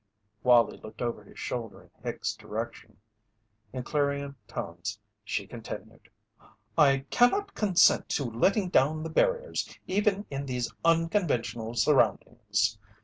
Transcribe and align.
Wallie 0.41 0.77
looked 0.79 0.99
over 1.03 1.23
his 1.23 1.37
shoulder 1.37 1.83
in 1.83 1.89
Hicks' 2.01 2.33
direction. 2.33 2.97
In 3.71 3.83
clarion 3.83 4.35
tones 4.47 4.99
she 5.23 5.45
continued: 5.45 6.09
"I 6.75 7.05
cannot 7.11 7.53
consent 7.53 8.09
to 8.09 8.23
letting 8.25 8.69
down 8.69 9.03
the 9.03 9.11
barriers 9.11 9.77
even 9.85 10.25
in 10.31 10.47
these 10.47 10.73
unconventional 10.83 11.75
surroundings. 11.75 12.79